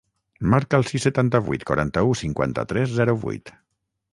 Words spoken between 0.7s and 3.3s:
el sis, setanta-vuit, quaranta-u, cinquanta-tres, zero,